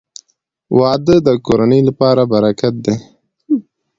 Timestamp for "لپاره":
1.89-2.21